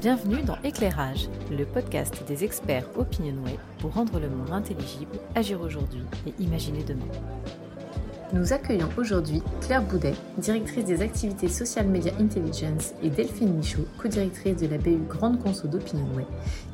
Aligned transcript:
Bienvenue 0.00 0.42
dans 0.42 0.56
Éclairage, 0.64 1.28
le 1.50 1.66
podcast 1.66 2.24
des 2.26 2.42
experts 2.42 2.86
Opinionway 2.96 3.58
pour 3.80 3.92
rendre 3.92 4.18
le 4.18 4.30
monde 4.30 4.50
intelligible, 4.50 5.18
agir 5.34 5.60
aujourd'hui 5.60 6.00
et 6.26 6.32
imaginer 6.42 6.82
demain. 6.82 7.04
Nous 8.32 8.54
accueillons 8.54 8.88
aujourd'hui 8.96 9.42
Claire 9.60 9.82
Boudet, 9.82 10.14
directrice 10.38 10.86
des 10.86 11.02
activités 11.02 11.48
Social 11.48 11.86
Media 11.86 12.14
Intelligence, 12.18 12.94
et 13.02 13.10
Delphine 13.10 13.54
Michaud, 13.54 13.84
co-directrice 13.98 14.56
de 14.56 14.68
la 14.68 14.78
BU 14.78 15.02
Grande 15.06 15.38
Conso 15.38 15.68
d'Opinionway, 15.68 16.24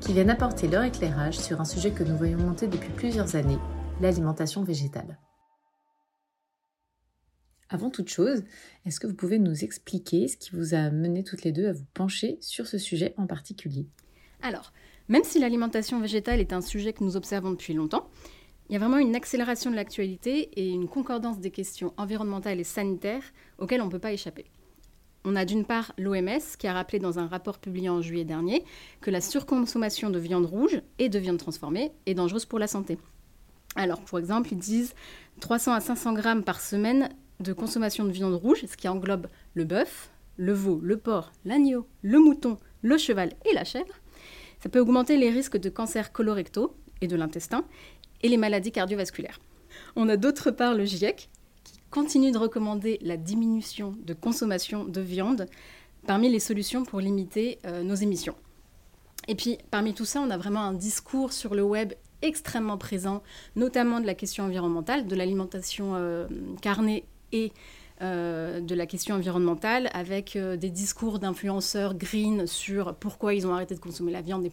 qui 0.01 0.13
viennent 0.13 0.31
apporter 0.31 0.69
leur 0.69 0.85
éclairage 0.85 1.37
sur 1.37 1.61
un 1.61 1.65
sujet 1.65 1.91
que 1.91 2.05
nous 2.05 2.17
voyons 2.17 2.39
monter 2.39 2.69
depuis 2.69 2.91
plusieurs 2.91 3.35
années, 3.35 3.59
l'alimentation 4.01 4.63
végétale. 4.63 5.19
Avant 7.69 7.91
toute 7.91 8.09
chose, 8.09 8.45
est-ce 8.85 9.01
que 9.01 9.09
vous 9.09 9.15
pouvez 9.15 9.39
nous 9.39 9.65
expliquer 9.65 10.29
ce 10.29 10.37
qui 10.37 10.51
vous 10.53 10.75
a 10.75 10.91
mené 10.91 11.25
toutes 11.25 11.43
les 11.43 11.51
deux 11.51 11.67
à 11.67 11.73
vous 11.73 11.87
pencher 11.95 12.39
sur 12.41 12.67
ce 12.67 12.79
sujet 12.79 13.13
en 13.17 13.27
particulier? 13.27 13.87
Alors, 14.41 14.73
même 15.09 15.25
si 15.25 15.41
l'alimentation 15.41 16.01
végétale 16.01 16.41
est 16.41 16.53
un 16.53 16.61
sujet 16.61 16.93
que 16.93 17.03
nous 17.03 17.17
observons 17.17 17.51
depuis 17.51 17.75
longtemps, 17.75 18.09
il 18.69 18.73
y 18.73 18.77
a 18.77 18.79
vraiment 18.79 18.99
une 18.99 19.17
accélération 19.17 19.71
de 19.71 19.77
l'actualité 19.77 20.51
et 20.55 20.69
une 20.71 20.89
concordance 20.89 21.41
des 21.41 21.51
questions 21.51 21.93
environnementales 21.97 22.61
et 22.61 22.65
sanitaires 22.65 23.23
auxquelles 23.59 23.81
on 23.81 23.87
ne 23.87 23.91
peut 23.91 23.99
pas 23.99 24.13
échapper. 24.13 24.45
On 25.25 25.35
a 25.35 25.45
d'une 25.45 25.65
part 25.65 25.93
l'OMS 25.99 26.41
qui 26.57 26.69
a 26.69 26.73
rappelé 26.73 27.01
dans 27.01 27.19
un 27.19 27.27
rapport 27.27 27.59
publié 27.59 27.89
en 27.89 28.01
juillet 28.01 28.25
dernier 28.25 28.65
que 29.01 29.11
la 29.11 29.21
surconsommation 29.21 30.11
de 30.11 30.21
viande 30.21 30.47
rouge 30.47 30.81
et 31.01 31.09
de 31.09 31.19
viande 31.19 31.39
transformée 31.39 31.91
est 32.07 32.15
dangereuse 32.15 32.45
pour 32.45 32.61
la 32.61 32.69
santé. 32.69 32.97
Alors, 33.75 34.01
pour 34.01 34.21
exemple, 34.21 34.53
ils 34.53 34.59
disent 34.59 34.95
300 35.41 35.73
à 35.73 35.81
500 35.81 36.15
grammes 36.15 36.45
par 36.45 36.61
semaine 36.61 37.09
de 37.41 37.53
consommation 37.53 38.05
de 38.05 38.13
viande 38.13 38.35
rouge, 38.35 38.65
ce 38.67 38.77
qui 38.77 38.89
englobe 38.89 39.27
le 39.55 39.65
bœuf, 39.65 40.11
le 40.37 40.53
veau, 40.53 40.81
le 40.83 40.97
porc, 40.97 41.33
l'agneau, 41.45 41.87
le 42.03 42.19
mouton, 42.19 42.59
le 42.83 42.99
cheval 42.99 43.33
et 43.49 43.55
la 43.55 43.65
chèvre. 43.65 43.95
Ça 44.63 44.69
peut 44.69 44.81
augmenter 44.81 45.17
les 45.17 45.31
risques 45.31 45.57
de 45.57 45.69
cancer 45.69 46.13
colorectaux 46.13 46.75
et 47.01 47.07
de 47.07 47.17
l'intestin 47.17 47.65
et 48.23 48.29
les 48.29 48.37
maladies 48.37 48.73
cardiovasculaires. 48.73 49.41
On 49.95 50.09
a 50.09 50.17
d'autre 50.17 50.51
part 50.51 50.75
le 50.75 50.85
GIEC 50.85 51.29
qui 51.65 51.81
continue 51.91 52.33
de 52.33 52.39
recommander 52.39 52.99
la 53.03 53.17
diminution 53.17 53.95
de 54.05 54.15
consommation 54.15 54.85
de 54.85 55.01
viande 55.01 55.47
parmi 56.07 56.29
les 56.29 56.41
solutions 56.41 56.85
pour 56.85 57.01
limiter 57.01 57.59
euh, 57.67 57.83
nos 57.83 57.95
émissions. 57.95 58.37
Et 59.29 59.35
puis 59.35 59.59
parmi 59.71 59.93
tout 59.93 60.05
ça, 60.05 60.21
on 60.21 60.31
a 60.31 60.39
vraiment 60.39 60.61
un 60.61 60.75
discours 60.75 61.33
sur 61.33 61.55
le 61.55 61.63
web 61.63 61.93
extrêmement 62.23 62.79
présent, 62.79 63.23
notamment 63.57 64.01
de 64.01 64.07
la 64.07 64.15
question 64.15 64.45
environnementale, 64.45 65.07
de 65.07 65.17
l'alimentation 65.17 65.95
euh, 65.95 66.27
carnée 66.63 67.05
et 67.33 67.53
euh, 68.03 68.61
de 68.61 68.75
la 68.75 68.85
question 68.85 69.15
environnementale 69.15 69.89
avec 69.95 70.37
euh, 70.37 70.59
des 70.59 70.69
discours 70.69 71.19
d'influenceurs 71.19 71.95
green 71.95 72.47
sur 72.47 72.95
pourquoi 72.95 73.33
ils 73.33 73.47
ont 73.47 73.55
arrêté 73.55 73.75
de 73.75 73.81
consommer 73.81 74.13
la 74.13 74.21
viande 74.21 74.51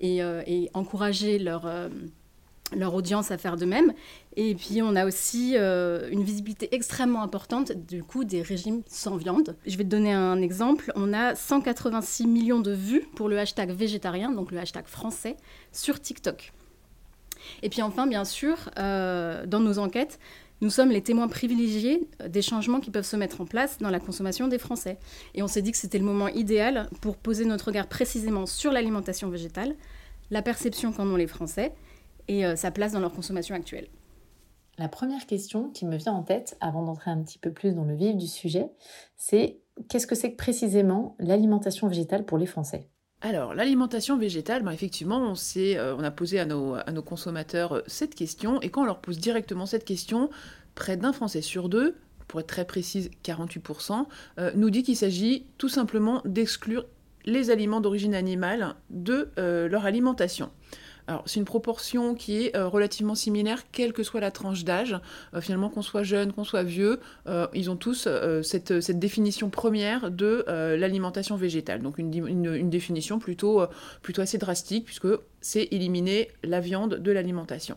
et, 0.00 0.22
euh, 0.22 0.42
encourager 0.72 1.38
leur, 1.38 1.70
leur 2.74 2.94
audience 2.94 3.30
à 3.32 3.36
faire 3.36 3.58
de 3.58 3.66
même. 3.66 3.92
Et 4.36 4.54
puis 4.54 4.80
on 4.80 4.96
a 4.96 5.04
aussi 5.04 5.56
une 5.56 6.22
visibilité 6.22 6.74
extrêmement 6.74 7.22
importante 7.22 7.72
du 7.72 8.02
coup 8.02 8.24
des 8.24 8.40
régimes 8.40 8.80
sans 8.86 9.16
viande. 9.16 9.56
Je 9.66 9.76
vais 9.76 9.84
te 9.84 9.90
donner 9.90 10.14
un 10.14 10.40
exemple. 10.40 10.90
On 10.96 11.12
a 11.12 11.34
186 11.34 12.26
millions 12.26 12.60
de 12.60 12.72
vues 12.72 13.06
pour 13.14 13.28
le 13.28 13.38
hashtag 13.38 13.72
végétarien, 13.72 14.32
donc 14.32 14.52
le 14.52 14.58
hashtag 14.58 14.86
français, 14.86 15.36
sur 15.70 16.00
TikTok. 16.00 16.54
Et 17.62 17.68
puis 17.68 17.82
enfin, 17.82 18.06
bien 18.06 18.24
sûr, 18.24 18.70
dans 18.76 19.60
nos 19.60 19.78
enquêtes, 19.78 20.18
nous 20.60 20.70
sommes 20.70 20.90
les 20.90 21.02
témoins 21.02 21.28
privilégiés 21.28 22.08
des 22.28 22.42
changements 22.42 22.80
qui 22.80 22.90
peuvent 22.90 23.04
se 23.04 23.16
mettre 23.16 23.40
en 23.40 23.46
place 23.46 23.78
dans 23.78 23.90
la 23.90 24.00
consommation 24.00 24.46
des 24.46 24.58
Français. 24.58 24.98
Et 25.34 25.42
on 25.42 25.48
s'est 25.48 25.62
dit 25.62 25.72
que 25.72 25.78
c'était 25.78 25.98
le 25.98 26.04
moment 26.04 26.28
idéal 26.28 26.90
pour 27.00 27.16
poser 27.16 27.46
notre 27.46 27.66
regard 27.66 27.86
précisément 27.86 28.44
sur 28.46 28.70
l'alimentation 28.70 29.30
végétale, 29.30 29.74
la 30.30 30.42
perception 30.42 30.92
qu'en 30.92 31.06
ont 31.06 31.16
les 31.16 31.26
Français 31.26 31.72
et 32.28 32.44
euh, 32.44 32.56
sa 32.56 32.70
place 32.70 32.92
dans 32.92 33.00
leur 33.00 33.12
consommation 33.12 33.54
actuelle. 33.54 33.88
La 34.78 34.88
première 34.88 35.26
question 35.26 35.70
qui 35.70 35.86
me 35.86 35.96
vient 35.96 36.12
en 36.12 36.22
tête, 36.22 36.56
avant 36.60 36.82
d'entrer 36.82 37.10
un 37.10 37.22
petit 37.22 37.38
peu 37.38 37.52
plus 37.52 37.74
dans 37.74 37.84
le 37.84 37.94
vif 37.94 38.16
du 38.16 38.26
sujet, 38.26 38.70
c'est 39.16 39.60
qu'est-ce 39.88 40.06
que 40.06 40.14
c'est 40.14 40.30
précisément 40.30 41.16
l'alimentation 41.18 41.88
végétale 41.88 42.24
pour 42.24 42.38
les 42.38 42.46
Français? 42.46 42.88
Alors, 43.22 43.54
l'alimentation 43.54 44.16
végétale, 44.16 44.62
ben, 44.62 44.72
effectivement, 44.72 45.18
on, 45.18 45.34
euh, 45.56 45.96
on, 45.98 46.02
a 46.02 46.10
posé 46.10 46.40
à 46.40 46.46
nos, 46.46 47.02
consommateurs 47.04 47.72
euh, 47.72 47.82
cette 47.86 48.14
question, 48.14 48.60
et 48.62 48.70
quand 48.70 48.82
on 48.82 48.86
leur 48.86 49.00
pose 49.00 49.18
directement 49.18 49.66
cette 49.66 49.84
question, 49.84 50.30
près 50.74 50.96
d'un 50.96 51.12
Français 51.12 51.42
sur 51.42 51.68
deux, 51.68 51.96
pour 52.28 52.40
être 52.40 52.46
très 52.46 52.64
précise, 52.64 53.10
48%, 53.24 54.06
euh, 54.38 54.52
nous 54.54 54.70
dit 54.70 54.82
qu'il 54.82 54.96
s'agit 54.96 55.44
tout 55.58 55.68
simplement 55.68 56.22
d'exclure 56.24 56.86
les 57.26 57.50
aliments 57.50 57.82
d'origine 57.82 58.14
animale 58.14 58.76
de 58.88 59.28
leur 59.36 59.84
alimentation. 59.84 60.50
Alors, 61.10 61.24
c'est 61.26 61.40
une 61.40 61.44
proportion 61.44 62.14
qui 62.14 62.44
est 62.46 62.54
euh, 62.54 62.68
relativement 62.68 63.16
similaire, 63.16 63.64
quelle 63.72 63.92
que 63.92 64.04
soit 64.04 64.20
la 64.20 64.30
tranche 64.30 64.62
d'âge. 64.62 64.96
Euh, 65.34 65.40
finalement, 65.40 65.68
qu'on 65.68 65.82
soit 65.82 66.04
jeune, 66.04 66.32
qu'on 66.32 66.44
soit 66.44 66.62
vieux, 66.62 67.00
euh, 67.26 67.48
ils 67.52 67.68
ont 67.68 67.74
tous 67.74 68.06
cette, 68.42 68.92
définition 68.92 69.50
première 69.50 70.12
de 70.12 70.44
l'alimentation 70.46 71.34
végétale. 71.34 71.82
Donc, 71.82 71.98
une, 71.98 72.70
définition 72.70 73.18
plutôt, 73.18 73.62
plutôt 74.02 74.22
assez 74.22 74.38
drastique, 74.38 74.84
puisque 74.84 75.08
c'est 75.40 75.66
éliminer 75.72 76.30
la 76.44 76.60
viande 76.60 76.94
de 76.94 77.10
l'alimentation. 77.10 77.76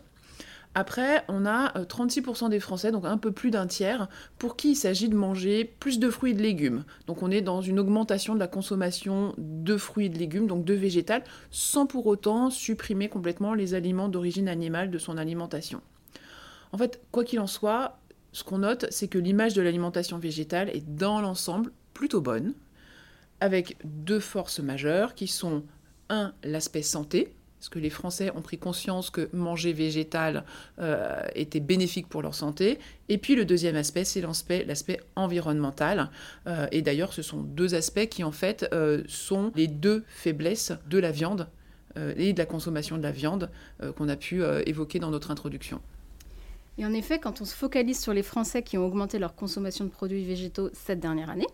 Après, 0.74 1.24
on 1.28 1.46
a 1.46 1.72
36% 1.84 2.46
euh, 2.46 2.48
des 2.48 2.58
Français, 2.58 2.90
donc 2.90 3.04
un 3.04 3.16
peu 3.16 3.30
plus 3.30 3.50
d'un 3.50 3.66
tiers, 3.66 4.08
pour 4.38 4.56
qui 4.56 4.72
il 4.72 4.76
s'agit 4.76 5.08
de 5.08 5.14
manger 5.14 5.64
plus 5.64 6.00
de 6.00 6.10
fruits 6.10 6.32
et 6.32 6.34
de 6.34 6.42
légumes. 6.42 6.84
Donc 7.06 7.22
on 7.22 7.30
est 7.30 7.42
dans 7.42 7.60
une 7.60 7.78
augmentation 7.78 8.34
de 8.34 8.40
la 8.40 8.48
consommation 8.48 9.34
de 9.38 9.76
fruits 9.76 10.06
et 10.06 10.08
de 10.08 10.18
légumes, 10.18 10.48
donc 10.48 10.64
de 10.64 10.74
végétal, 10.74 11.22
sans 11.50 11.86
pour 11.86 12.06
autant 12.06 12.50
supprimer 12.50 13.08
complètement 13.08 13.54
les 13.54 13.74
aliments 13.74 14.08
d'origine 14.08 14.48
animale 14.48 14.90
de 14.90 14.98
son 14.98 15.16
alimentation. 15.16 15.80
En 16.72 16.78
fait, 16.78 17.00
quoi 17.12 17.22
qu'il 17.22 17.38
en 17.38 17.46
soit, 17.46 18.00
ce 18.32 18.42
qu'on 18.42 18.58
note, 18.58 18.86
c'est 18.90 19.06
que 19.06 19.18
l'image 19.18 19.54
de 19.54 19.62
l'alimentation 19.62 20.18
végétale 20.18 20.70
est 20.70 20.84
dans 20.84 21.20
l'ensemble 21.20 21.70
plutôt 21.92 22.20
bonne, 22.20 22.52
avec 23.38 23.76
deux 23.84 24.18
forces 24.18 24.58
majeures 24.58 25.14
qui 25.14 25.28
sont, 25.28 25.62
un, 26.08 26.32
l'aspect 26.42 26.82
santé, 26.82 27.32
parce 27.64 27.70
que 27.70 27.78
les 27.78 27.88
Français 27.88 28.30
ont 28.36 28.42
pris 28.42 28.58
conscience 28.58 29.08
que 29.08 29.30
manger 29.32 29.72
végétal 29.72 30.44
euh, 30.80 31.22
était 31.34 31.60
bénéfique 31.60 32.10
pour 32.10 32.20
leur 32.20 32.34
santé. 32.34 32.78
Et 33.08 33.16
puis 33.16 33.34
le 33.36 33.46
deuxième 33.46 33.74
aspect, 33.74 34.04
c'est 34.04 34.20
l'aspect 34.20 35.00
environnemental. 35.16 36.10
Euh, 36.46 36.66
et 36.72 36.82
d'ailleurs, 36.82 37.14
ce 37.14 37.22
sont 37.22 37.40
deux 37.40 37.74
aspects 37.74 38.04
qui 38.04 38.22
en 38.22 38.32
fait 38.32 38.68
euh, 38.74 39.02
sont 39.08 39.50
les 39.54 39.66
deux 39.66 40.04
faiblesses 40.08 40.72
de 40.90 40.98
la 40.98 41.10
viande 41.10 41.48
et 42.16 42.32
de 42.32 42.38
la 42.38 42.44
consommation 42.44 42.98
de 42.98 43.02
la 43.04 43.12
viande 43.12 43.50
qu'on 43.96 44.08
a 44.08 44.16
pu 44.16 44.42
évoquer 44.66 44.98
dans 44.98 45.12
notre 45.12 45.30
introduction. 45.30 45.80
Et 46.76 46.84
en 46.84 46.92
effet, 46.92 47.20
quand 47.20 47.40
on 47.40 47.44
se 47.44 47.54
focalise 47.54 48.00
sur 48.00 48.12
les 48.12 48.24
Français 48.24 48.62
qui 48.62 48.76
ont 48.76 48.84
augmenté 48.84 49.20
leur 49.20 49.36
consommation 49.36 49.84
de 49.84 49.90
produits 49.90 50.24
végétaux 50.24 50.70
cette 50.72 50.98
dernière 50.98 51.30
année, 51.30 51.46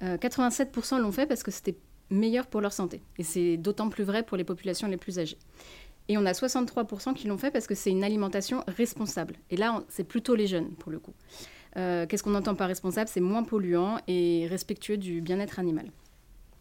87% 0.00 1.00
l'ont 1.00 1.10
fait 1.10 1.26
parce 1.26 1.42
que 1.42 1.50
c'était 1.50 1.74
meilleurs 2.10 2.46
pour 2.46 2.60
leur 2.60 2.72
santé. 2.72 3.02
Et 3.18 3.22
c'est 3.22 3.56
d'autant 3.56 3.88
plus 3.88 4.04
vrai 4.04 4.22
pour 4.22 4.36
les 4.36 4.44
populations 4.44 4.88
les 4.88 4.96
plus 4.96 5.18
âgées. 5.18 5.38
Et 6.08 6.18
on 6.18 6.26
a 6.26 6.32
63% 6.32 7.14
qui 7.14 7.28
l'ont 7.28 7.38
fait 7.38 7.50
parce 7.50 7.66
que 7.66 7.74
c'est 7.74 7.90
une 7.90 8.04
alimentation 8.04 8.62
responsable. 8.68 9.36
Et 9.50 9.56
là, 9.56 9.82
c'est 9.88 10.04
plutôt 10.04 10.34
les 10.34 10.46
jeunes, 10.46 10.70
pour 10.74 10.92
le 10.92 10.98
coup. 10.98 11.14
Euh, 11.76 12.06
qu'est-ce 12.06 12.22
qu'on 12.22 12.34
entend 12.34 12.54
par 12.54 12.68
responsable? 12.68 13.08
C'est 13.08 13.20
moins 13.20 13.42
polluant 13.42 13.98
et 14.06 14.46
respectueux 14.48 14.98
du 14.98 15.20
bien-être 15.20 15.58
animal. 15.58 15.90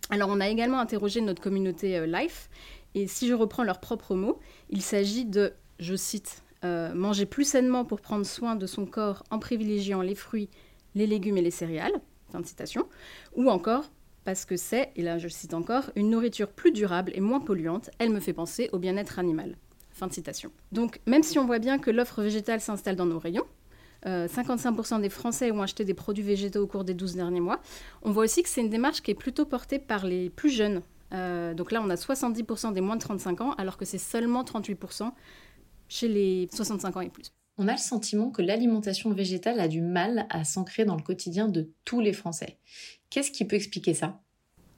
Alors, 0.10 0.30
on 0.30 0.40
a 0.40 0.48
également 0.48 0.80
interrogé 0.80 1.22
notre 1.22 1.42
communauté 1.42 1.98
euh, 1.98 2.06
Life. 2.06 2.50
Et 2.96 3.08
si 3.08 3.28
je 3.28 3.34
reprends 3.34 3.64
leurs 3.64 3.80
propres 3.80 4.16
mots, 4.16 4.40
il 4.70 4.82
s'agit 4.82 5.26
de, 5.26 5.54
je 5.80 5.96
cite, 5.96 6.44
euh, 6.64 6.94
manger 6.94 7.26
plus 7.26 7.44
sainement 7.44 7.84
pour 7.84 8.00
prendre 8.00 8.26
soin 8.26 8.56
de 8.56 8.66
son 8.66 8.86
corps 8.86 9.24
en 9.30 9.40
privilégiant 9.40 10.02
les 10.02 10.16
fruits, 10.16 10.50
les 10.96 11.08
légumes 11.08 11.38
et 11.38 11.42
les 11.42 11.52
céréales. 11.52 12.00
Fin 12.32 12.40
de 12.40 12.46
citation. 12.46 12.88
Ou 13.36 13.50
encore 13.50 13.92
parce 14.24 14.46
que 14.46 14.56
c'est, 14.56 14.92
et 14.96 15.02
là 15.02 15.18
je 15.18 15.28
cite 15.28 15.54
encore, 15.54 15.92
une 15.96 16.10
nourriture 16.10 16.50
plus 16.50 16.72
durable 16.72 17.12
et 17.16 17.22
moins 17.22 17.40
polluante, 17.40 17.90
elle 18.00 18.10
me 18.10 18.20
fait 18.20 18.34
penser 18.34 18.70
au 18.74 18.80
bien-être 18.80 19.20
animal. 19.20 19.56
Fin 19.92 20.08
de 20.08 20.14
citation. 20.14 20.52
Donc 20.72 21.00
même 21.06 21.24
si 21.24 21.38
on 21.40 21.46
voit 21.46 21.60
bien 21.60 21.78
que 21.78 21.92
l'offre 21.92 22.22
végétale 22.22 22.62
s'installe 22.62 22.96
dans 22.96 23.06
nos 23.06 23.20
rayons, 23.20 23.46
55% 24.06 24.96
euh, 24.96 25.00
des 25.00 25.10
Français 25.10 25.52
ont 25.52 25.62
acheté 25.62 25.86
des 25.86 25.94
produits 25.94 26.24
végétaux 26.24 26.64
au 26.64 26.68
cours 26.68 26.84
des 26.84 26.94
12 26.94 27.16
derniers 27.16 27.40
mois, 27.40 27.62
on 28.02 28.12
voit 28.12 28.24
aussi 28.24 28.44
que 28.44 28.50
c'est 28.50 28.62
une 28.62 28.70
démarche 28.70 29.02
qui 29.02 29.12
est 29.12 29.16
plutôt 29.16 29.46
portée 29.46 29.80
par 29.80 30.06
les 30.06 30.30
plus 30.30 30.50
jeunes. 30.50 30.82
Euh, 31.14 31.54
donc 31.54 31.72
là 31.72 31.82
on 31.82 31.90
a 31.90 31.96
70% 31.96 32.74
des 32.74 32.82
moins 32.82 32.96
de 32.96 33.02
35 33.02 33.42
ans, 33.42 33.52
alors 33.54 33.78
que 33.78 33.86
c'est 33.86 33.98
seulement 33.98 34.44
38% 34.44 35.12
chez 35.88 36.08
les 36.08 36.50
65 36.52 36.98
ans 36.98 37.02
et 37.02 37.10
plus. 37.10 37.32
On 37.58 37.68
a 37.68 37.74
le 37.74 37.78
sentiment 37.78 38.32
que 38.32 38.42
l'alimentation 38.42 39.12
végétale 39.12 39.60
a 39.60 39.68
du 39.68 39.82
mal 39.82 40.26
à 40.32 40.44
s'ancrer 40.44 40.86
dans 40.86 40.96
le 40.96 41.04
quotidien 41.04 41.48
de 41.48 41.70
tous 41.86 42.00
les 42.00 42.14
Français. 42.14 42.58
Qu'est-ce 43.14 43.30
qui 43.30 43.46
peut 43.46 43.56
expliquer 43.56 43.94
ça? 43.94 44.20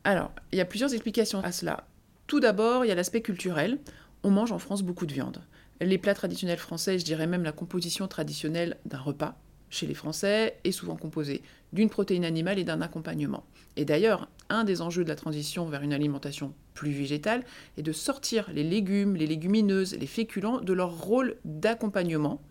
Alors, 0.04 0.30
il 0.52 0.58
y 0.58 0.62
a 0.62 0.66
plusieurs 0.66 0.94
explications 0.94 1.40
à 1.40 1.54
cela. 1.54 1.88
Tout 2.28 2.42
d'abord, 2.42 2.84
il 2.84 2.90
y 2.90 2.92
a 2.92 2.96
l'aspect 2.96 3.22
culturel. 3.22 3.80
On 4.24 4.30
mange 4.30 4.52
en 4.52 4.60
France 4.60 4.84
beaucoup 4.84 5.06
de 5.06 5.14
viande. 5.14 5.42
Les 5.80 5.98
plats 5.98 6.16
traditionnels 6.16 6.58
français, 6.58 7.00
je 7.00 7.06
dirais 7.06 7.28
même 7.28 7.44
la 7.44 7.54
composition 7.54 8.10
traditionnelle 8.10 8.76
d'un 8.84 9.00
repas, 9.00 9.40
chez 9.70 9.88
les 9.88 9.94
Français 9.94 10.60
est 10.66 10.74
souvent 10.74 10.98
composé 10.98 11.44
d'une 11.72 11.90
protéine 11.90 12.26
animale 12.26 12.60
et 12.60 12.66
d'un 12.66 12.82
accompagnement. 12.82 13.46
Et 13.78 13.86
d'ailleurs, 13.86 14.28
un 14.50 14.66
des 14.66 14.82
enjeux 14.82 15.06
de 15.06 15.10
la 15.10 15.16
transition 15.16 15.66
vers 15.68 15.84
une 15.84 15.94
alimentation 15.94 16.54
plus 16.74 16.92
végétale 16.92 17.46
est 17.78 17.84
de 17.84 17.94
sortir 17.94 18.52
les 18.54 18.66
légumes, 18.66 19.16
les 19.16 19.28
légumineuses, 19.28 19.96
les 19.96 20.08
féculents 20.08 20.60
de 20.60 20.74
leur 20.74 20.92
rôle 20.92 21.38
d'accompagnement 21.46 22.42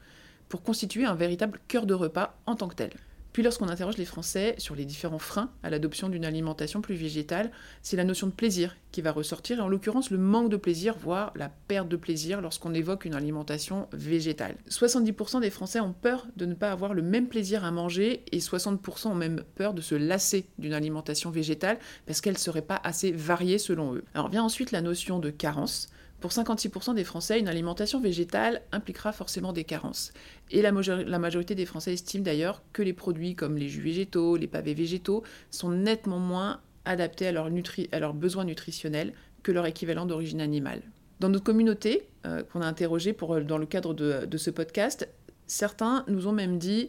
pour 0.48 0.62
constituer 0.62 1.04
un 1.04 1.14
véritable 1.14 1.60
cœur 1.68 1.84
de 1.84 1.92
repas 1.92 2.38
en 2.46 2.56
tant 2.56 2.68
que 2.68 2.76
tel. 2.76 2.92
Puis 3.34 3.42
lorsqu'on 3.42 3.68
interroge 3.68 3.98
les 3.98 4.04
Français 4.04 4.54
sur 4.58 4.76
les 4.76 4.84
différents 4.84 5.18
freins 5.18 5.50
à 5.64 5.68
l'adoption 5.68 6.08
d'une 6.08 6.24
alimentation 6.24 6.80
plus 6.80 6.94
végétale, 6.94 7.50
c'est 7.82 7.96
la 7.96 8.04
notion 8.04 8.28
de 8.28 8.32
plaisir 8.32 8.76
qui 8.92 9.02
va 9.02 9.10
ressortir, 9.10 9.58
et 9.58 9.60
en 9.60 9.66
l'occurrence 9.66 10.10
le 10.10 10.18
manque 10.18 10.50
de 10.50 10.56
plaisir, 10.56 10.94
voire 10.96 11.32
la 11.34 11.48
perte 11.48 11.88
de 11.88 11.96
plaisir 11.96 12.40
lorsqu'on 12.40 12.72
évoque 12.74 13.06
une 13.06 13.14
alimentation 13.16 13.88
végétale. 13.92 14.54
70% 14.70 15.40
des 15.40 15.50
Français 15.50 15.80
ont 15.80 15.92
peur 15.92 16.28
de 16.36 16.46
ne 16.46 16.54
pas 16.54 16.70
avoir 16.70 16.94
le 16.94 17.02
même 17.02 17.26
plaisir 17.26 17.64
à 17.64 17.72
manger, 17.72 18.22
et 18.30 18.38
60% 18.38 19.08
ont 19.08 19.14
même 19.16 19.42
peur 19.56 19.74
de 19.74 19.80
se 19.80 19.96
lasser 19.96 20.46
d'une 20.58 20.72
alimentation 20.72 21.32
végétale 21.32 21.80
parce 22.06 22.20
qu'elle 22.20 22.34
ne 22.34 22.38
serait 22.38 22.62
pas 22.62 22.80
assez 22.84 23.10
variée 23.10 23.58
selon 23.58 23.96
eux. 23.96 24.04
Alors 24.14 24.28
vient 24.28 24.44
ensuite 24.44 24.70
la 24.70 24.80
notion 24.80 25.18
de 25.18 25.30
carence. 25.30 25.88
Pour 26.20 26.30
56% 26.30 26.94
des 26.94 27.04
Français, 27.04 27.38
une 27.38 27.48
alimentation 27.48 28.00
végétale 28.00 28.62
impliquera 28.72 29.12
forcément 29.12 29.52
des 29.52 29.64
carences. 29.64 30.12
Et 30.50 30.62
la, 30.62 30.72
majorité 30.72 31.54
des 31.54 31.66
Français 31.66 31.92
estiment 31.92 32.24
d'ailleurs 32.24 32.62
que 32.72 32.82
les 32.82 32.94
produits 32.94 33.34
comme 33.34 33.58
les 33.58 33.68
jus 33.68 33.82
végétaux, 33.82 34.36
les 34.36 34.46
pavés 34.46 34.74
végétaux 34.74 35.22
sont 35.50 35.70
nettement 35.70 36.18
moins 36.18 36.60
adaptés 36.86 37.26
à, 37.26 37.32
leurs 37.32 38.14
besoins 38.14 38.44
nutritionnels 38.44 39.12
que 39.42 39.52
leur 39.52 39.66
équivalent 39.66 40.06
d'origine 40.06 40.40
animale. 40.40 40.82
Dans 41.20 41.28
notre 41.28 41.44
communauté, 41.44 42.08
euh, 42.26 42.42
qu'on 42.42 42.62
a 42.62 42.66
interrogé 42.66 43.12
pour, 43.12 43.40
dans 43.42 43.58
le 43.58 43.66
cadre 43.66 43.94
de 43.94 44.38
ce 44.38 44.50
podcast, 44.50 45.08
certains 45.46 46.04
nous 46.08 46.26
ont 46.26 46.32
même 46.32 46.58
dit, 46.58 46.88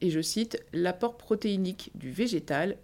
et 0.00 0.10
je 0.10 0.20
cite, 0.20 0.64
l'apport 0.72 1.16
protéinique 1.16 1.90
du 1.94 2.10
végétal 2.10 2.76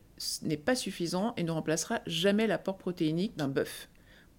n'est 0.42 0.56
pas 0.56 0.74
suffisant 0.74 1.34
et 1.36 1.42
ne 1.42 1.50
remplacera 1.50 2.00
jamais 2.06 2.46
l'apport 2.46 2.78
protéinique 2.78 3.36
d'un 3.36 3.48
bœuf. 3.48 3.88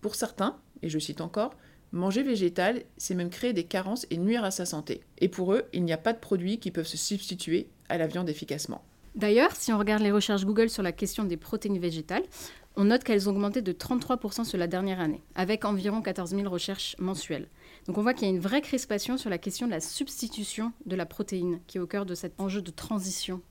Pour 0.02 0.16
certains, 0.16 0.58
et 0.82 0.90
je 0.90 1.00
cite 1.00 1.22
encore, 1.22 1.52
manger 1.92 2.24
végétal, 2.24 2.84
c'est 2.98 3.16
même 3.16 3.30
créer 3.30 3.54
des 3.54 3.64
carences 3.64 4.06
et 4.10 4.18
nuire 4.18 4.44
à 4.44 4.52
sa 4.52 4.66
santé. 4.66 5.02
Et 5.18 5.28
pour 5.28 5.54
eux, 5.54 5.64
il 5.74 5.84
n'y 5.84 5.94
a 5.94 5.98
pas 5.98 6.14
de 6.14 6.20
produits 6.20 6.60
qui 6.60 6.72
peuvent 6.72 6.88
se 6.88 6.98
substituer 6.98 7.70
à 7.90 7.98
la 7.98 8.08
viande 8.08 8.30
efficacement. 8.30 8.84
D'ailleurs, 9.16 9.56
si 9.56 9.74
on 9.74 9.80
regarde 9.80 10.04
les 10.04 10.12
recherches 10.12 10.46
Google 10.46 10.70
sur 10.70 10.84
la 10.84 10.92
question 10.92 11.24
des 11.24 11.36
protéines 11.36 11.80
végétales, 11.80 12.24
on 12.76 12.86
note 12.86 13.04
qu'elles 13.04 13.28
ont 13.28 13.32
augmenté 13.32 13.62
de 13.62 13.74
33% 13.74 14.46
sur 14.46 14.58
la 14.58 14.68
dernière 14.68 15.00
année, 15.00 15.22
avec 15.36 15.66
environ 15.66 16.02
14 16.02 16.30
000 16.30 16.50
recherches 16.50 16.96
mensuelles. 17.00 17.50
Donc 17.88 17.98
on 17.98 18.02
voit 18.02 18.14
qu'il 18.14 18.28
y 18.28 18.32
a 18.32 18.34
une 18.34 18.40
vraie 18.40 18.62
crispation 18.62 19.18
sur 19.18 19.30
la 19.30 19.38
question 19.38 19.66
de 19.66 19.72
la 19.72 19.82
substitution 19.82 20.72
de 20.86 20.96
la 20.96 21.06
protéine, 21.06 21.60
qui 21.68 21.78
est 21.78 21.82
au 21.82 21.88
cœur 21.88 22.06
de 22.06 22.16
cet 22.16 22.40
enjeu 22.40 22.62
de 22.62 22.72
transition 22.72 23.42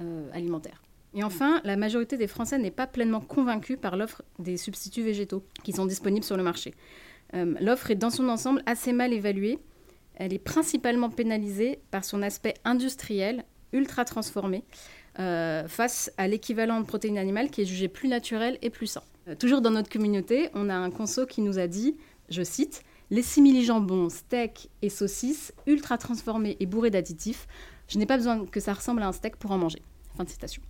euh, 0.00 0.28
alimentaire. 0.32 0.82
Et 1.14 1.22
enfin, 1.22 1.60
la 1.64 1.76
majorité 1.76 2.16
des 2.16 2.26
Français 2.26 2.58
n'est 2.58 2.70
pas 2.70 2.86
pleinement 2.86 3.20
convaincue 3.20 3.76
par 3.76 3.96
l'offre 3.96 4.22
des 4.38 4.56
substituts 4.56 5.02
végétaux 5.02 5.44
qui 5.62 5.72
sont 5.72 5.86
disponibles 5.86 6.24
sur 6.24 6.36
le 6.36 6.42
marché. 6.42 6.74
Euh, 7.34 7.54
l'offre 7.60 7.90
est 7.90 7.96
dans 7.96 8.10
son 8.10 8.28
ensemble 8.28 8.62
assez 8.66 8.92
mal 8.92 9.12
évaluée. 9.12 9.58
Elle 10.14 10.32
est 10.32 10.38
principalement 10.38 11.10
pénalisée 11.10 11.80
par 11.90 12.04
son 12.04 12.22
aspect 12.22 12.54
industriel, 12.64 13.44
ultra 13.72 14.04
transformé, 14.04 14.64
euh, 15.18 15.68
face 15.68 16.10
à 16.16 16.28
l'équivalent 16.28 16.80
de 16.80 16.86
protéines 16.86 17.18
animales 17.18 17.50
qui 17.50 17.62
est 17.62 17.66
jugé 17.66 17.88
plus 17.88 18.08
naturel 18.08 18.58
et 18.62 18.70
plus 18.70 18.86
sain. 18.86 19.02
Euh, 19.28 19.34
toujours 19.34 19.60
dans 19.60 19.70
notre 19.70 19.90
communauté, 19.90 20.48
on 20.54 20.70
a 20.70 20.74
un 20.74 20.90
conso 20.90 21.26
qui 21.26 21.42
nous 21.42 21.58
a 21.58 21.66
dit, 21.66 21.96
je 22.30 22.42
cite, 22.42 22.82
les 23.10 23.22
simili-jambons, 23.22 24.08
steaks 24.08 24.70
et 24.80 24.88
saucisses 24.88 25.52
ultra 25.66 25.98
transformés 25.98 26.56
et 26.60 26.66
bourrés 26.66 26.90
d'additifs, 26.90 27.46
je 27.88 27.98
n'ai 27.98 28.06
pas 28.06 28.16
besoin 28.16 28.46
que 28.46 28.60
ça 28.60 28.72
ressemble 28.72 29.02
à 29.02 29.08
un 29.08 29.12
steak 29.12 29.36
pour 29.36 29.50
en 29.50 29.58
manger. 29.58 29.82
Fin 30.16 30.24
de 30.24 30.30
citation 30.30 30.62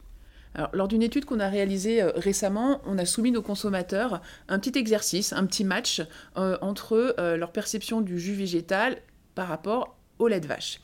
lors 0.72 0.88
d'une 0.88 1.02
étude 1.02 1.24
qu'on 1.24 1.40
a 1.40 1.48
réalisée 1.48 2.02
euh, 2.02 2.10
récemment, 2.14 2.80
on 2.86 2.98
a 2.98 3.04
soumis 3.04 3.30
nos 3.30 3.42
consommateurs 3.42 4.20
un 4.48 4.58
petit 4.58 4.78
exercice, 4.78 5.32
un 5.32 5.46
petit 5.46 5.64
match 5.64 6.02
euh, 6.36 6.58
entre 6.60 7.14
euh, 7.18 7.36
leur 7.36 7.52
perception 7.52 8.00
du 8.00 8.18
jus 8.18 8.34
végétal 8.34 8.98
par 9.34 9.48
rapport 9.48 9.96
au 10.18 10.28
lait 10.28 10.40
de 10.40 10.46
vache. 10.46 10.80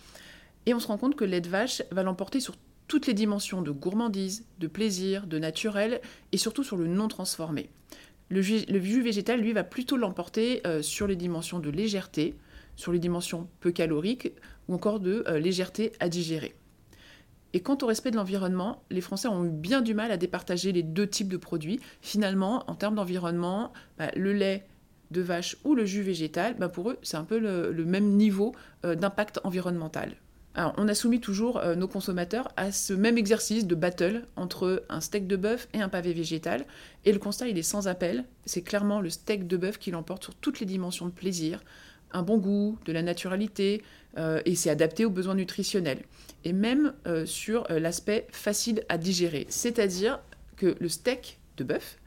Et 0.66 0.74
on 0.74 0.80
se 0.80 0.86
rend 0.86 0.98
compte 0.98 1.16
que 1.16 1.24
le 1.24 1.30
lait 1.30 1.40
de 1.40 1.48
vache 1.48 1.82
va 1.90 2.02
l'emporter 2.02 2.40
sur 2.40 2.54
toutes 2.88 3.06
les 3.06 3.14
dimensions 3.14 3.60
de 3.60 3.70
gourmandise, 3.70 4.46
de 4.58 4.66
plaisir, 4.66 5.26
de 5.26 5.38
naturel 5.38 6.00
et 6.32 6.38
surtout 6.38 6.64
sur 6.64 6.76
le 6.76 6.86
non 6.86 7.08
transformé. 7.08 7.68
Le 8.30 8.42
jus, 8.42 9.02
végétal, 9.02 9.40
lui, 9.40 9.52
va 9.52 9.64
plutôt 9.64 9.96
l'emporter 9.96 10.62
sur 10.82 11.06
les 11.06 11.16
dimensions 11.16 11.60
de 11.60 11.70
légèreté, 11.70 12.34
sur 12.76 12.92
les 12.92 12.98
dimensions 12.98 13.48
peu 13.60 13.72
caloriques 13.72 14.32
ou 14.68 14.74
encore 14.74 15.00
de 15.00 15.24
légèreté 15.38 15.92
à 15.98 16.10
digérer. 16.10 16.54
Et 17.54 17.60
quant 17.60 17.78
au 17.82 17.86
respect 17.86 18.10
de 18.10 18.16
l'environnement, 18.16 18.82
les 18.90 19.00
Français 19.00 19.28
ont 19.28 19.44
eu 19.44 19.50
bien 19.50 19.80
du 19.80 19.94
mal 19.94 20.10
à 20.10 20.16
départager 20.16 20.72
les 20.72 20.82
deux 20.82 21.06
types 21.06 21.28
de 21.28 21.36
produits. 21.36 21.80
Finalement, 22.02 22.64
en 22.70 22.74
termes 22.74 22.94
d'environnement, 22.94 23.72
bah, 23.98 24.10
le 24.16 24.32
lait 24.32 24.66
de 25.10 25.22
vache 25.22 25.56
ou 25.64 25.74
le 25.74 25.86
jus 25.86 26.02
végétal, 26.02 26.56
bah, 26.58 26.68
pour 26.68 26.90
eux, 26.90 26.98
c'est 27.02 27.16
un 27.16 27.24
peu 27.24 27.38
le, 27.38 27.84
même 27.84 28.16
niveau 28.16 28.54
euh, 28.84 28.94
d'impact 28.94 29.40
environnemental. 29.44 30.16
Alors, 30.54 30.74
on 30.76 30.88
a 30.88 30.94
soumis 30.94 31.20
toujours 31.20 31.58
euh, 31.58 31.74
nos 31.74 31.88
consommateurs 31.88 32.48
à 32.56 32.72
ce 32.72 32.92
même 32.92 33.16
exercice 33.16 33.66
de 33.66 33.74
battle 33.74 34.26
entre 34.36 34.84
un 34.88 35.00
steak 35.00 35.26
de 35.26 35.36
bœuf 35.36 35.68
et 35.72 35.80
un 35.80 35.88
pavé 35.88 36.12
végétal. 36.12 36.66
Et 37.04 37.12
le 37.12 37.18
constat, 37.18 37.48
il 37.48 37.56
est 37.56 37.62
sans 37.62 37.88
appel. 37.88 38.24
C'est 38.44 38.62
clairement 38.62 39.00
le 39.00 39.08
steak 39.08 39.46
de 39.46 39.56
bœuf 39.56 39.78
qui 39.78 39.90
l'emporte 39.90 40.24
sur 40.24 40.34
toutes 40.34 40.60
les 40.60 40.66
dimensions 40.66 41.06
de 41.06 41.12
plaisir, 41.12 41.60
un 42.12 42.22
bon 42.22 42.38
goût, 42.38 42.78
de 42.84 42.92
la 42.92 43.02
naturalité, 43.02 43.82
euh, 44.16 44.40
et 44.44 44.54
c'est 44.54 44.70
adapté 44.70 45.04
aux 45.04 45.10
besoins 45.10 45.34
nutritionnels. 45.34 46.02
Et 46.44 46.52
même 46.52 46.94
euh, 47.06 47.26
sur 47.26 47.70
euh, 47.70 47.78
l'aspect 47.78 48.26
facile 48.30 48.84
à 48.88 48.98
digérer, 48.98 49.46
c'est-à-dire 49.48 50.20
que 50.56 50.76
le 50.80 50.88
steak 50.88 51.40
de 51.56 51.64
bœuf 51.64 51.98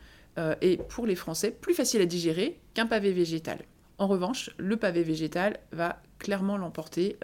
est 0.61 0.81
pour 0.87 1.05
les 1.05 1.15
Français 1.15 1.51
plus 1.51 1.73
facile 1.73 2.01
à 2.01 2.05
digérer 2.05 2.61
qu'un 2.73 2.85
pavé 2.85 3.11
végétal. 3.11 3.59
En 3.97 4.07
revanche, 4.07 4.49
le 4.57 4.77
pavé 4.77 5.03
végétal 5.03 5.59
va 5.73 6.01
clairement 6.19 6.57
l'emporter 6.57 7.17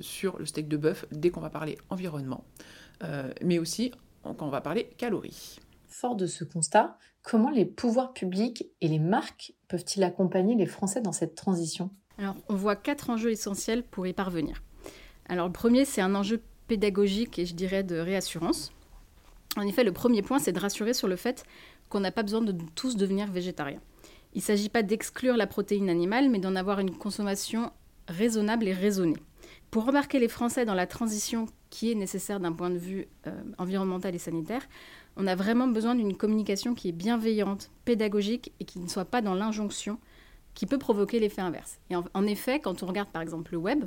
sur 0.00 0.38
le 0.38 0.46
steak 0.46 0.66
de 0.66 0.78
bœuf 0.78 1.04
dès 1.12 1.28
qu'on 1.28 1.42
va 1.42 1.50
parler 1.50 1.76
environnement, 1.90 2.44
mais 3.42 3.58
aussi 3.58 3.92
quand 4.22 4.40
on 4.40 4.48
va 4.48 4.62
parler 4.62 4.88
calories. 4.96 5.58
Fort 5.86 6.16
de 6.16 6.26
ce 6.26 6.44
constat, 6.44 6.98
comment 7.22 7.50
les 7.50 7.66
pouvoirs 7.66 8.14
publics 8.14 8.66
et 8.80 8.88
les 8.88 8.98
marques 8.98 9.52
peuvent-ils 9.68 10.02
accompagner 10.02 10.56
les 10.56 10.66
Français 10.66 11.02
dans 11.02 11.12
cette 11.12 11.34
transition? 11.34 11.90
Alors, 12.18 12.36
on 12.48 12.54
voit 12.54 12.76
quatre 12.76 13.10
enjeux 13.10 13.30
essentiels 13.30 13.82
pour 13.82 14.06
y 14.06 14.12
parvenir. 14.12 14.62
Alors, 15.28 15.46
le 15.46 15.52
premier, 15.52 15.84
c'est 15.84 16.00
un 16.00 16.14
enjeu 16.14 16.40
pédagogique 16.66 17.38
et 17.38 17.46
je 17.46 17.54
dirais 17.54 17.82
de 17.82 17.96
réassurance. 17.96 18.72
En 19.56 19.62
effet, 19.62 19.84
le 19.84 19.92
premier 19.92 20.22
point, 20.22 20.38
c'est 20.38 20.52
de 20.52 20.60
rassurer 20.60 20.94
sur 20.94 21.08
le 21.08 21.16
fait 21.16 21.44
qu'on 21.88 22.00
n'a 22.00 22.12
pas 22.12 22.22
besoin 22.22 22.40
de 22.40 22.54
tous 22.74 22.96
devenir 22.96 23.30
végétariens. 23.30 23.80
Il 24.34 24.38
ne 24.38 24.42
s'agit 24.42 24.68
pas 24.68 24.82
d'exclure 24.82 25.36
la 25.36 25.46
protéine 25.46 25.88
animale, 25.88 26.28
mais 26.30 26.38
d'en 26.38 26.56
avoir 26.56 26.80
une 26.80 26.96
consommation 26.96 27.70
raisonnable 28.08 28.66
et 28.66 28.72
raisonnée. 28.72 29.16
Pour 29.70 29.84
remarquer 29.84 30.18
les 30.18 30.28
Français 30.28 30.64
dans 30.64 30.74
la 30.74 30.86
transition 30.86 31.46
qui 31.70 31.90
est 31.90 31.94
nécessaire 31.94 32.40
d'un 32.40 32.52
point 32.52 32.70
de 32.70 32.78
vue 32.78 33.08
euh, 33.26 33.32
environnemental 33.58 34.14
et 34.14 34.18
sanitaire, 34.18 34.62
on 35.16 35.26
a 35.26 35.34
vraiment 35.34 35.68
besoin 35.68 35.94
d'une 35.94 36.16
communication 36.16 36.74
qui 36.74 36.88
est 36.88 36.92
bienveillante, 36.92 37.70
pédagogique 37.84 38.52
et 38.60 38.64
qui 38.64 38.78
ne 38.78 38.88
soit 38.88 39.04
pas 39.04 39.22
dans 39.22 39.34
l'injonction 39.34 39.98
qui 40.56 40.66
peut 40.66 40.78
provoquer 40.78 41.20
l'effet 41.20 41.42
inverse. 41.42 41.78
Et 41.90 41.94
en, 41.94 42.26
effet, 42.26 42.58
quand 42.58 42.82
on 42.82 42.86
regarde 42.86 43.10
par 43.10 43.22
exemple 43.22 43.52
le 43.52 43.58
web 43.58 43.84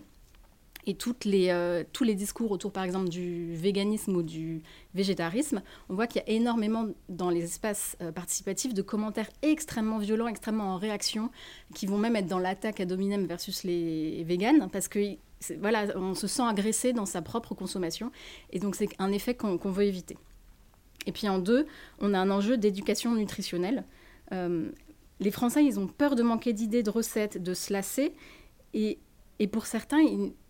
et 0.85 0.93
toutes 0.93 1.25
les, 1.25 1.49
euh, 1.49 1.83
tous 1.91 2.03
les 2.03 2.13
discours 2.13 2.51
autour 2.51 2.71
par 2.71 2.83
exemple 2.83 3.09
du 3.09 3.53
véganisme 3.55 4.15
ou 4.15 4.21
du 4.21 4.61
végétarisme, 4.93 5.63
on 5.89 5.95
voit 5.95 6.05
qu'il 6.05 6.21
y 6.25 6.29
a 6.29 6.29
énormément 6.29 6.87
dans 7.09 7.31
les 7.31 7.43
espaces 7.43 7.97
euh, 8.01 8.11
participatifs 8.11 8.75
de 8.75 8.83
commentaires 8.83 9.29
extrêmement 9.41 9.97
violents, 9.97 10.27
extrêmement 10.27 10.75
en 10.75 10.77
réaction, 10.77 11.31
qui 11.73 11.87
vont 11.87 11.97
même 11.97 12.15
être 12.15 12.27
dans 12.27 12.39
l'attaque 12.39 12.79
à 12.79 12.85
dominem 12.85 13.25
versus 13.25 13.63
les 13.63 14.23
véganes, 14.23 14.69
parce 14.71 14.87
que 14.87 15.17
voilà, 15.59 15.87
on 15.95 16.13
se 16.13 16.27
sent 16.27 16.43
agressé 16.43 16.93
dans 16.93 17.07
sa 17.07 17.21
propre 17.23 17.55
consommation, 17.55 18.11
et 18.51 18.59
donc 18.59 18.75
c'est 18.75 18.89
un 18.99 19.11
effet 19.11 19.33
qu'on 19.33 19.57
veut 19.57 19.85
éviter. 19.85 20.17
Et 21.07 21.11
puis 21.11 21.27
en 21.29 21.39
deux, 21.39 21.65
on 21.99 22.13
a 22.13 22.19
un 22.19 22.29
enjeu 22.29 22.57
d'éducation 22.57 23.15
nutritionnelle. 23.15 23.85
Euh, 24.33 24.69
les 25.19 25.31
Français, 25.31 25.65
ils 25.65 25.79
ont 25.79 25.87
peur 25.87 26.15
de 26.15 26.23
manquer 26.23 26.53
d'idées, 26.53 26.83
de 26.83 26.89
recettes, 26.89 27.41
de 27.41 27.53
se 27.53 27.73
lasser. 27.73 28.13
Et, 28.73 28.99
pour 29.51 29.65
certains, 29.65 30.01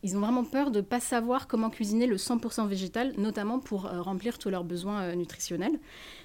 ils, 0.04 0.18
ont 0.18 0.20
vraiment 0.20 0.44
peur 0.44 0.72
de 0.72 0.80
ne 0.80 0.84
pas 0.84 1.00
savoir 1.00 1.48
comment 1.48 1.70
cuisiner 1.70 2.08
le 2.08 2.18
100% 2.18 2.68
végétal, 2.68 3.14
notamment 3.18 3.60
pour 3.60 3.86
euh, 3.86 4.02
remplir 4.02 4.40
tous 4.40 4.50
leurs 4.50 4.64
besoins 4.64 5.02
euh, 5.02 5.16
nutritionnels. 5.16 5.80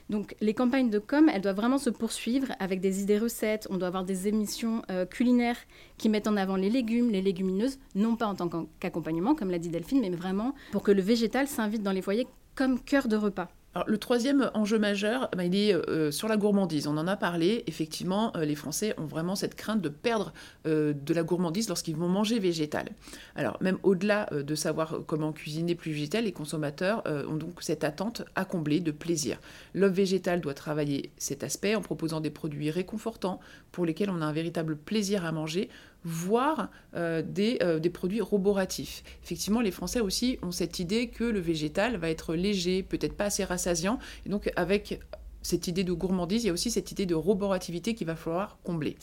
Donc 0.08 0.34
les 0.40 0.54
campagnes 0.54 0.88
de 0.88 0.98
com, 0.98 1.28
elles 1.28 1.42
doivent 1.42 1.56
vraiment 1.56 1.76
se 1.76 1.90
poursuivre 1.90 2.52
avec 2.60 2.80
des 2.80 3.02
idées 3.02 3.18
recettes. 3.18 3.66
On 3.70 3.76
doit 3.76 3.88
avoir 3.88 4.04
des 4.04 4.28
émissions 4.28 4.82
euh, 4.90 5.04
culinaires 5.04 5.58
qui 5.98 6.08
mettent 6.08 6.26
en 6.26 6.38
avant 6.38 6.56
les 6.56 6.70
légumes, 6.70 7.10
les 7.10 7.20
légumineuses, 7.20 7.78
non 7.94 8.16
pas 8.16 8.26
en 8.26 8.34
tant 8.34 8.48
qu'accompagnement, 8.80 9.34
comme 9.34 9.50
l'a 9.50 9.58
dit 9.58 9.68
Delphine, 9.68 10.00
mais 10.00 10.10
vraiment 10.10 10.54
pour 10.72 10.82
que 10.82 10.92
le 10.92 11.02
végétal 11.02 11.46
s'invite 11.46 11.82
dans 11.82 11.92
les 11.92 12.02
foyers 12.02 12.26
comme 12.54 12.80
cœur 12.80 13.08
de 13.08 13.16
repas. 13.16 13.50
Alors, 13.74 13.88
le 13.88 13.98
troisième 13.98 14.50
enjeu 14.54 14.78
majeur, 14.78 15.28
ben, 15.36 15.42
il 15.42 15.56
est 15.56 15.74
euh, 15.74 16.12
sur 16.12 16.28
la 16.28 16.36
gourmandise. 16.36 16.86
On 16.86 16.96
en 16.96 17.08
a 17.08 17.16
parlé. 17.16 17.64
Effectivement, 17.66 18.30
euh, 18.36 18.44
les 18.44 18.54
Français 18.54 18.94
ont 18.98 19.06
vraiment 19.06 19.34
cette 19.34 19.56
crainte 19.56 19.80
de 19.80 19.88
perdre 19.88 20.32
euh, 20.66 20.92
de 20.92 21.12
la 21.12 21.24
gourmandise 21.24 21.68
lorsqu'ils 21.68 21.96
vont 21.96 22.08
manger 22.08 22.38
végétal. 22.38 22.90
Alors, 23.34 23.56
même 23.60 23.78
au-delà 23.82 24.28
de 24.30 24.54
savoir 24.54 25.00
comment 25.08 25.32
cuisiner 25.32 25.74
plus 25.74 25.90
végétal, 25.90 26.24
les 26.24 26.32
consommateurs 26.32 27.02
ont 27.06 27.36
donc 27.36 27.62
cette 27.62 27.84
attente 27.84 28.22
à 28.34 28.44
combler 28.44 28.80
de 28.80 28.90
plaisir. 28.92 29.38
L'offre 29.74 29.94
végétale 29.94 30.40
doit 30.40 30.54
travailler 30.54 31.10
cet 31.16 31.42
aspect 31.42 31.74
en 31.74 31.80
proposant 31.80 32.20
des 32.20 32.30
produits 32.30 32.70
réconfortants 32.70 33.40
pour 33.72 33.86
lesquels 33.86 34.10
on 34.10 34.22
a 34.22 34.24
un 34.24 34.32
véritable 34.32 34.76
plaisir 34.76 35.24
à 35.24 35.32
manger 35.32 35.68
voire 36.04 36.70
euh, 36.94 37.22
des, 37.22 37.58
euh, 37.62 37.78
des, 37.78 37.90
produits 37.90 38.20
roboratifs. 38.20 39.02
Effectivement, 39.22 39.60
les 39.60 39.70
Français 39.70 40.00
aussi 40.00 40.38
ont 40.42 40.52
cette 40.52 40.78
idée 40.78 41.08
que 41.08 41.24
le 41.24 41.40
végétal 41.40 41.96
va 41.96 42.10
être 42.10 42.34
léger, 42.34 42.82
peut-être 42.82 43.16
pas 43.16 43.26
assez 43.26 43.44
rassasiant, 43.44 43.98
et 44.26 44.28
donc 44.28 44.52
avec 44.56 45.00
cette 45.42 45.66
idée 45.66 45.84
de 45.84 45.92
gourmandise, 45.92 46.44
il 46.44 46.48
y 46.48 46.50
a 46.50 46.52
aussi 46.52 46.70
cette 46.70 46.90
idée 46.92 47.06
de 47.06 47.14
roborativité 47.14 47.94
qu'il 47.94 48.06
va 48.06 48.16
falloir 48.16 48.58
combler. 48.64 48.96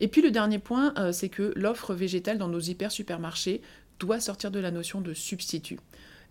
Et 0.00 0.08
puis 0.08 0.22
le 0.22 0.30
dernier 0.30 0.58
point, 0.58 0.92
euh, 0.98 1.12
c'est 1.12 1.28
que 1.28 1.52
l'offre 1.56 1.94
végétale 1.94 2.38
dans 2.38 2.48
nos 2.48 2.60
hyper 2.60 2.92
supermarchés 2.92 3.62
doit 3.98 4.20
sortir 4.20 4.50
de 4.50 4.58
la 4.58 4.70
notion 4.70 5.00
de 5.00 5.14
substitut. 5.14 5.78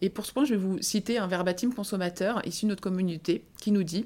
Et 0.01 0.10
pour 0.10 0.25
ce 0.25 0.34
point, 0.34 0.46
je 0.46 0.53
vais 0.53 0.60
vous 0.60 0.82
citer 0.82 1.17
un 1.17 1.27
verbatim 1.27 1.72
consommateur 1.74 2.46
issu 2.46 2.65
de 2.65 2.70
notre 2.70 2.82
communauté 2.82 3.46
qui 3.60 3.72
nous 3.72 3.84
dit 3.84 4.05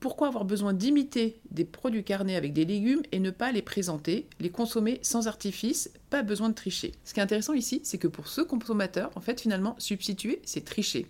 pourquoi 0.00 0.28
avoir 0.28 0.46
besoin 0.46 0.72
d'imiter 0.72 1.38
des 1.50 1.66
produits 1.66 2.04
carnés 2.04 2.34
avec 2.34 2.54
des 2.54 2.64
légumes 2.64 3.02
et 3.12 3.20
ne 3.20 3.30
pas 3.30 3.52
les 3.52 3.60
présenter, 3.60 4.26
les 4.40 4.48
consommer 4.48 4.98
sans 5.02 5.28
artifice, 5.28 5.92
pas 6.08 6.22
besoin 6.22 6.48
de 6.48 6.54
tricher? 6.54 6.92
Ce 7.04 7.12
qui 7.12 7.20
est 7.20 7.22
intéressant 7.22 7.52
ici, 7.52 7.82
c'est 7.84 7.98
que 7.98 8.08
pour 8.08 8.26
ce 8.26 8.40
consommateur, 8.40 9.10
en 9.14 9.20
fait, 9.20 9.42
finalement, 9.42 9.76
substituer, 9.78 10.40
c'est 10.42 10.64
tricher. 10.64 11.06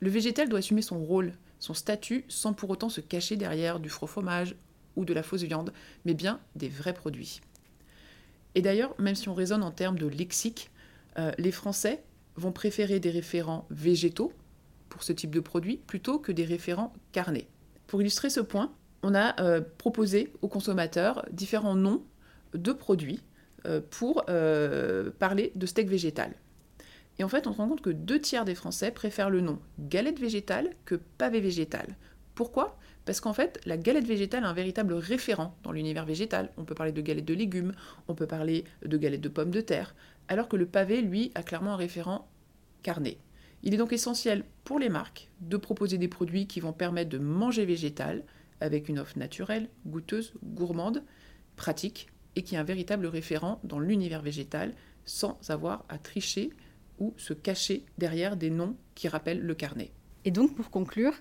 Le 0.00 0.08
végétal 0.08 0.48
doit 0.48 0.60
assumer 0.60 0.82
son 0.82 0.98
rôle, 0.98 1.32
son 1.58 1.74
statut, 1.74 2.24
sans 2.28 2.52
pour 2.52 2.70
autant 2.70 2.88
se 2.88 3.00
cacher 3.00 3.36
derrière 3.36 3.80
du 3.80 3.88
faux 3.88 4.06
fromage 4.06 4.54
ou 4.94 5.04
de 5.04 5.12
la 5.12 5.24
fausse 5.24 5.42
viande, 5.42 5.72
mais 6.04 6.14
bien 6.14 6.40
des 6.54 6.68
vrais 6.68 6.94
produits. 6.94 7.40
Et 8.54 8.62
d'ailleurs, 8.62 8.94
même 9.00 9.14
si 9.16 9.28
on 9.28 9.34
raisonne 9.34 9.64
en 9.64 9.70
termes 9.72 9.98
de 9.98 10.06
lexique, 10.06 10.70
euh, 11.18 11.32
les 11.38 11.52
Français 11.52 12.04
vont 12.36 12.52
préférer 12.52 13.00
des 13.00 13.10
référents 13.10 13.66
végétaux 13.70 14.32
pour 14.88 15.02
ce 15.02 15.12
type 15.12 15.34
de 15.34 15.40
produit 15.40 15.78
plutôt 15.78 16.18
que 16.18 16.32
des 16.32 16.44
référents 16.44 16.92
carnés. 17.12 17.48
Pour 17.92 18.00
illustrer 18.00 18.30
ce 18.30 18.40
point, 18.40 18.72
on 19.02 19.14
a 19.14 19.38
euh, 19.42 19.60
proposé 19.76 20.32
aux 20.40 20.48
consommateurs 20.48 21.26
différents 21.30 21.74
noms 21.74 22.02
de 22.54 22.72
produits 22.72 23.20
euh, 23.66 23.82
pour 23.90 24.24
euh, 24.30 25.10
parler 25.18 25.52
de 25.56 25.66
steak 25.66 25.90
végétal. 25.90 26.32
Et 27.18 27.24
en 27.24 27.28
fait, 27.28 27.46
on 27.46 27.52
se 27.52 27.58
rend 27.58 27.68
compte 27.68 27.82
que 27.82 27.90
deux 27.90 28.18
tiers 28.18 28.46
des 28.46 28.54
Français 28.54 28.92
préfèrent 28.92 29.28
le 29.28 29.42
nom 29.42 29.58
galette 29.78 30.18
végétale 30.18 30.70
que 30.86 30.94
pavé 30.94 31.40
végétal. 31.40 31.86
Pourquoi? 32.34 32.78
Parce 33.04 33.20
qu'en 33.20 33.34
fait, 33.34 33.60
la 33.66 33.76
galette 33.76 34.06
végétale 34.06 34.44
a 34.44 34.48
un 34.48 34.54
véritable 34.54 34.94
référent 34.94 35.54
dans 35.62 35.72
l'univers 35.72 36.06
végétal. 36.06 36.48
On 36.56 36.64
peut 36.64 36.74
parler 36.74 36.92
de 36.92 37.02
galette 37.02 37.26
de 37.26 37.34
légumes, 37.34 37.74
on 38.08 38.14
peut 38.14 38.26
parler 38.26 38.64
de 38.82 38.96
galette 38.96 39.20
de 39.20 39.28
pommes 39.28 39.50
de 39.50 39.60
terre, 39.60 39.94
alors 40.28 40.48
que 40.48 40.56
le 40.56 40.64
pavé, 40.64 41.02
lui, 41.02 41.30
a 41.34 41.42
clairement 41.42 41.74
un 41.74 41.76
référent 41.76 42.26
carné. 42.82 43.18
Il 43.62 43.74
est 43.74 43.78
donc 43.78 43.92
essentiel 43.92 44.44
pour 44.64 44.78
les 44.78 44.88
marques 44.88 45.28
de 45.40 45.56
proposer 45.56 45.98
des 45.98 46.08
produits 46.08 46.46
qui 46.46 46.60
vont 46.60 46.72
permettre 46.72 47.10
de 47.10 47.18
manger 47.18 47.64
végétal 47.64 48.24
avec 48.60 48.88
une 48.88 48.98
offre 48.98 49.18
naturelle, 49.18 49.68
goûteuse, 49.86 50.34
gourmande, 50.42 51.04
pratique 51.56 52.08
et 52.34 52.42
qui 52.42 52.54
est 52.54 52.58
un 52.58 52.64
véritable 52.64 53.06
référent 53.06 53.60
dans 53.62 53.78
l'univers 53.78 54.22
végétal 54.22 54.74
sans 55.04 55.38
avoir 55.48 55.84
à 55.88 55.98
tricher 55.98 56.50
ou 56.98 57.14
se 57.16 57.32
cacher 57.32 57.84
derrière 57.98 58.36
des 58.36 58.50
noms 58.50 58.76
qui 58.94 59.08
rappellent 59.08 59.42
le 59.42 59.54
carnet. 59.54 59.92
Et 60.24 60.30
donc 60.30 60.54
pour 60.54 60.70
conclure, 60.70 61.14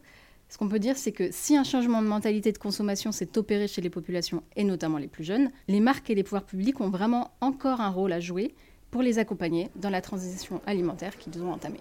ce 0.50 0.58
qu'on 0.58 0.68
peut 0.68 0.80
dire, 0.80 0.98
c'est 0.98 1.12
que 1.12 1.30
si 1.32 1.56
un 1.56 1.64
changement 1.64 2.02
de 2.02 2.08
mentalité 2.08 2.52
de 2.52 2.58
consommation 2.58 3.12
s'est 3.12 3.38
opéré 3.38 3.68
chez 3.68 3.82
les 3.82 3.90
populations, 3.90 4.44
et 4.56 4.64
notamment 4.64 4.98
les 4.98 5.08
plus 5.08 5.24
jeunes, 5.24 5.50
les 5.68 5.80
marques 5.80 6.10
et 6.10 6.16
les 6.16 6.24
pouvoirs 6.24 6.46
publics 6.46 6.82
ont 6.82 6.90
vraiment 6.90 7.32
encore 7.40 7.82
un 7.82 7.90
rôle 7.90 8.12
à 8.12 8.20
jouer 8.20 8.54
pour 8.92 9.02
les 9.02 9.18
accompagner 9.18 9.70
dans 9.76 9.90
la 9.90 10.02
transition 10.02 10.62
alimentaire 10.66 11.18
qu'ils 11.18 11.42
ont 11.42 11.52
entamée. 11.52 11.80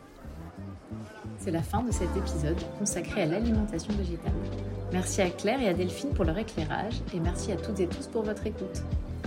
C'est 1.41 1.51
la 1.51 1.63
fin 1.63 1.83
de 1.83 1.91
cet 1.91 2.15
épisode 2.15 2.59
consacré 2.79 3.23
à 3.23 3.27
l'alimentation 3.27 3.95
végétale. 3.95 4.35
Merci 4.93 5.23
à 5.23 5.31
Claire 5.31 5.63
et 5.63 5.69
à 5.69 5.73
Delphine 5.73 6.11
pour 6.11 6.27
leur 6.27 6.37
éclairage 6.37 7.01
et 7.15 7.19
merci 7.19 7.51
à 7.51 7.57
toutes 7.57 7.81
et 7.81 7.87
tous 7.87 8.09
pour 8.09 8.23
votre 8.23 8.47
écoute. 8.47 8.83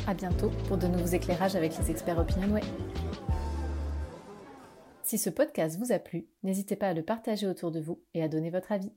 À 0.05 0.13
bientôt 0.13 0.51
pour 0.67 0.77
de 0.77 0.85
nouveaux 0.85 1.07
éclairages 1.07 1.55
avec 1.55 1.75
les 1.75 1.89
experts 1.89 2.19
Opinionway. 2.19 2.61
Si 5.01 5.17
ce 5.17 5.31
podcast 5.31 5.79
vous 5.79 5.91
a 5.91 5.97
plu, 5.97 6.27
n'hésitez 6.43 6.75
pas 6.75 6.89
à 6.89 6.93
le 6.93 7.01
partager 7.01 7.47
autour 7.47 7.71
de 7.71 7.79
vous 7.79 7.99
et 8.13 8.21
à 8.21 8.27
donner 8.27 8.51
votre 8.51 8.71
avis. 8.71 8.91